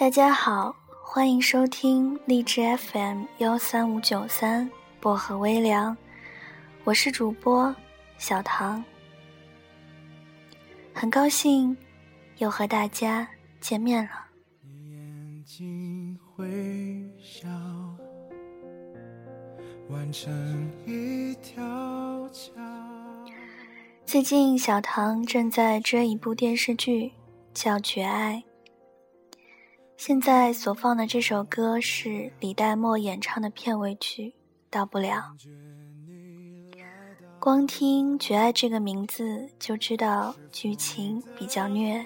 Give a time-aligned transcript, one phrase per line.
[0.00, 4.68] 大家好，欢迎收听荔枝 FM 幺三五九三
[4.98, 5.94] 薄荷微凉，
[6.84, 7.76] 我是主播
[8.16, 8.82] 小唐，
[10.94, 11.76] 很高兴
[12.38, 13.28] 又和大家
[13.60, 14.12] 见面了。
[24.06, 27.12] 最近小唐正在追一部电视剧，
[27.52, 28.42] 叫《绝爱》。
[30.02, 34.22] 现在所放的这首歌是李代沫演唱的片尾曲
[34.70, 35.22] 《到不了》。
[37.38, 42.02] 光听“绝爱”这个名字就知道剧情比较虐，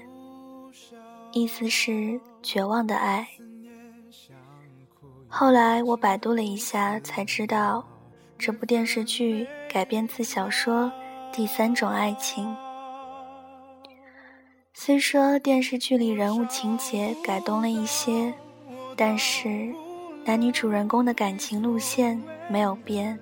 [1.33, 3.29] 意思是绝望的爱。
[5.29, 7.87] 后来我百度了一下，才知道
[8.37, 10.87] 这部电视剧改编自小说
[11.33, 12.45] 《第三种爱情》。
[14.87, 18.31] 虽说电视剧里人物情节改动了一些，
[18.95, 19.75] 但是
[20.27, 23.19] 男女主人公的感情路线没有变。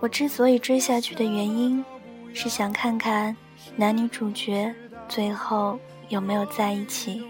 [0.00, 1.84] 我之所以追下去的原因，
[2.32, 3.36] 是想看看
[3.76, 4.74] 男女主角
[5.10, 7.22] 最后有没有在一起。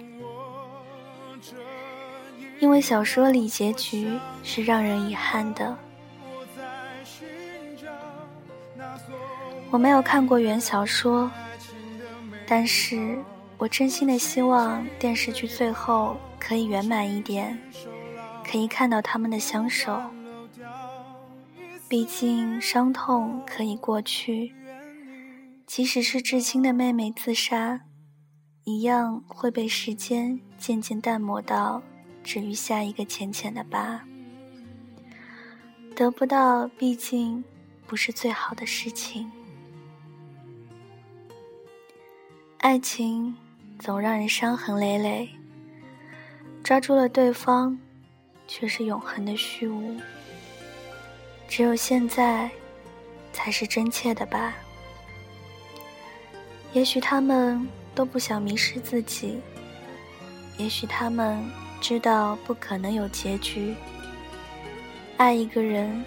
[2.61, 5.77] 因为小说里结局是让人遗憾的。
[9.73, 11.29] 我没有看过原小说。
[12.49, 13.19] 但是
[13.59, 17.59] 我真心的希望电视剧最后可以圆满一点，
[18.43, 20.01] 可以看到他们的相守。
[21.89, 24.55] 毕竟伤痛可以过去，
[25.67, 27.81] 即使是至亲的妹妹自杀，
[28.65, 31.83] 一样会被时间渐渐淡漠到
[32.23, 34.03] 只余下一个浅浅的疤。
[35.95, 37.43] 得不到，毕竟
[37.87, 39.31] 不是最好的事情。
[42.69, 43.35] 爱情
[43.79, 45.27] 总让人伤痕累累，
[46.63, 47.79] 抓住了对方，
[48.47, 49.97] 却是永恒的虚无。
[51.49, 52.51] 只有现在，
[53.33, 54.53] 才是真切的吧。
[56.75, 59.41] 也许他们都不想迷失自己，
[60.59, 61.43] 也许他们
[61.81, 63.75] 知道不可能有结局。
[65.17, 66.05] 爱一个人，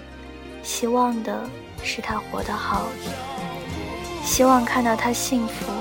[0.61, 1.49] 希望的
[1.83, 2.85] 是他活得好，
[4.23, 5.80] 希望看到他幸福。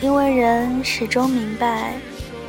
[0.00, 1.92] 因为人始终明白。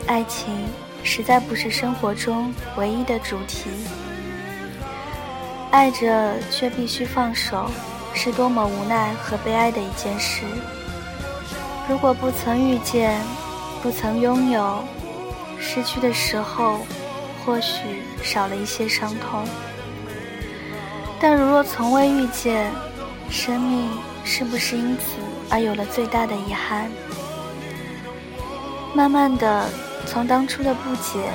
[0.08, 0.66] 爱情
[1.04, 3.70] 实在不是生活中唯一的主题，
[5.70, 7.70] 爱着却必须放手，
[8.14, 10.44] 是多么无奈和悲哀的一件事。
[11.90, 13.22] 如果不曾遇见，
[13.84, 14.84] 不曾拥有，
[15.60, 16.80] 失去的时候
[17.46, 17.80] 或许
[18.24, 19.46] 少了一些伤痛；
[21.20, 22.72] 但如若从未遇见，
[23.30, 23.90] 生命
[24.26, 25.20] 是不是因此
[25.50, 26.90] 而有了最大的遗憾？
[28.94, 29.70] 慢慢的。
[30.08, 31.30] 从当初的不解，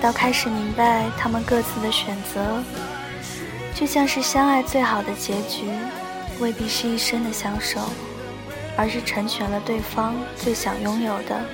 [0.00, 2.62] 到开始明白他们各自的选择，
[3.74, 5.68] 就像是相爱最好的结局，
[6.40, 7.78] 未必是一生的相守，
[8.74, 11.44] 而是成全了对方最想拥有的，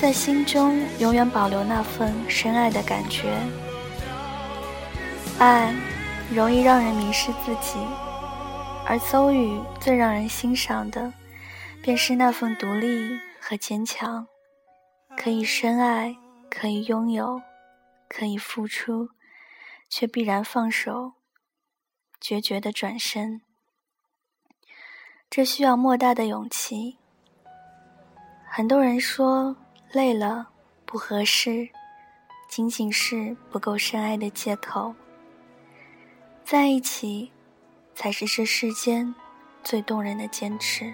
[0.00, 3.36] 在心中永远保留那份深爱的感觉。
[5.40, 5.74] 爱
[6.32, 7.76] 容易让人迷失自己，
[8.86, 11.12] 而邹宇最让人欣赏的，
[11.82, 12.86] 便是那份独立
[13.48, 14.28] 和坚强。
[15.16, 16.14] 可以深爱，
[16.50, 17.40] 可以拥有，
[18.06, 19.08] 可以付出，
[19.88, 21.14] 却必然放手，
[22.20, 23.40] 决绝的转身。
[25.30, 26.98] 这需要莫大的勇气。
[28.46, 29.56] 很多人说
[29.92, 30.50] 累了
[30.84, 31.66] 不合适，
[32.50, 34.94] 仅仅是不够深爱的借口。
[36.44, 37.32] 在一起，
[37.94, 39.14] 才是这世间
[39.64, 40.92] 最动人的坚持。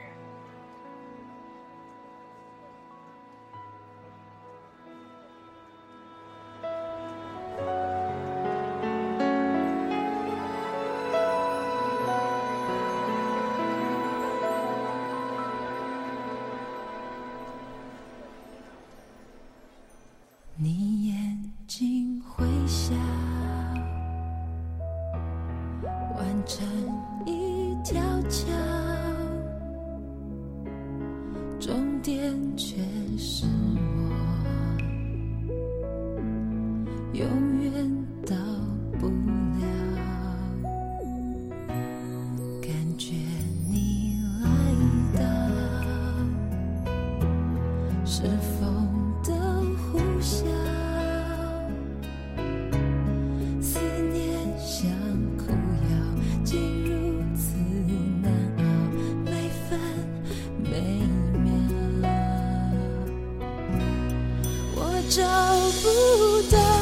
[26.16, 26.66] 弯成
[27.26, 28.52] 一条桥
[31.60, 32.76] 终点却
[33.16, 33.46] 是
[65.14, 65.22] 找
[65.80, 66.73] 不到，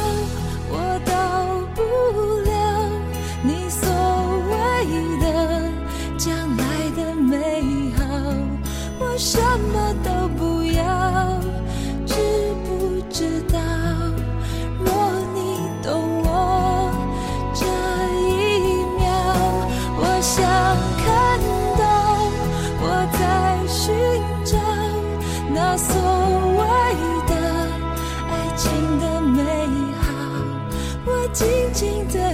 [31.32, 32.31] 静静的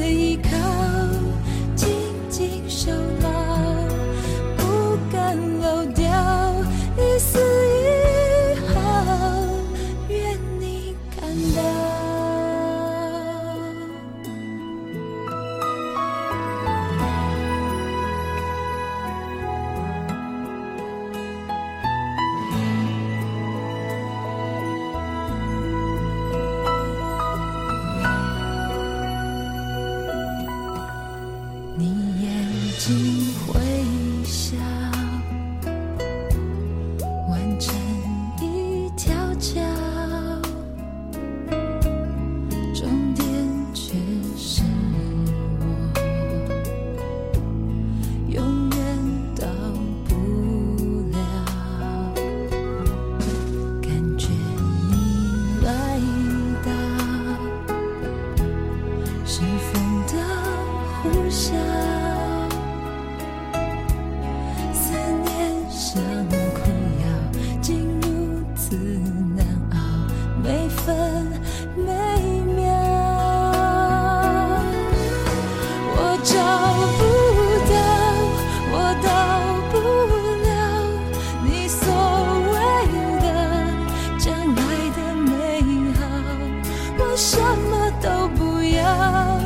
[88.01, 89.41] 都不要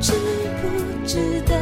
[0.00, 0.12] 知
[0.60, 1.57] 不知道？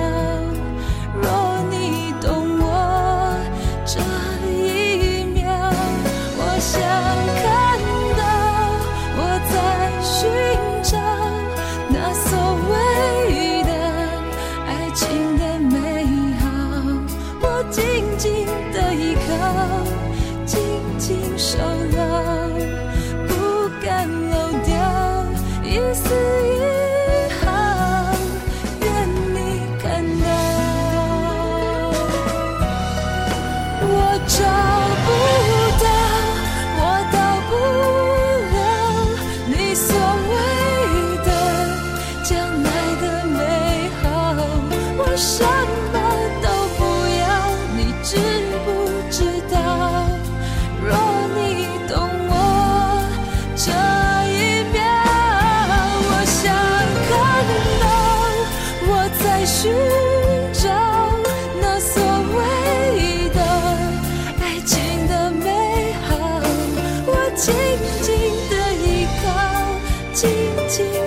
[70.77, 71.06] to.